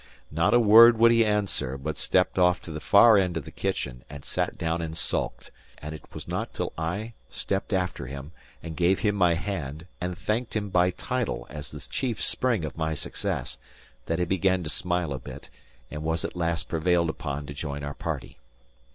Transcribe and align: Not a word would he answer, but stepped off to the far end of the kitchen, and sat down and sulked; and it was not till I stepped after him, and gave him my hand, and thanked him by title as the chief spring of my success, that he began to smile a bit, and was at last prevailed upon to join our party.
Not 0.31 0.55
a 0.55 0.59
word 0.59 0.97
would 0.97 1.11
he 1.11 1.23
answer, 1.23 1.77
but 1.77 1.95
stepped 1.95 2.39
off 2.39 2.59
to 2.63 2.71
the 2.71 2.79
far 2.79 3.19
end 3.19 3.37
of 3.37 3.45
the 3.45 3.51
kitchen, 3.51 4.03
and 4.09 4.25
sat 4.25 4.57
down 4.57 4.81
and 4.81 4.97
sulked; 4.97 5.51
and 5.77 5.93
it 5.93 6.11
was 6.11 6.27
not 6.27 6.55
till 6.55 6.73
I 6.75 7.13
stepped 7.29 7.71
after 7.71 8.07
him, 8.07 8.31
and 8.63 8.75
gave 8.75 9.01
him 9.01 9.13
my 9.13 9.35
hand, 9.35 9.85
and 10.01 10.17
thanked 10.17 10.55
him 10.55 10.69
by 10.71 10.89
title 10.89 11.45
as 11.51 11.69
the 11.69 11.81
chief 11.87 12.19
spring 12.19 12.65
of 12.65 12.75
my 12.79 12.95
success, 12.95 13.59
that 14.07 14.17
he 14.17 14.25
began 14.25 14.63
to 14.63 14.71
smile 14.71 15.13
a 15.13 15.19
bit, 15.19 15.51
and 15.91 16.01
was 16.01 16.25
at 16.25 16.35
last 16.35 16.67
prevailed 16.67 17.11
upon 17.11 17.45
to 17.45 17.53
join 17.53 17.83
our 17.83 17.93
party. 17.93 18.39